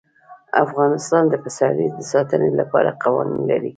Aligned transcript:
افغانستان 0.65 1.23
د 1.29 1.35
پسرلی 1.43 1.87
د 1.93 1.99
ساتنې 2.11 2.49
لپاره 2.59 2.97
قوانین 3.03 3.41
لري. 3.51 3.69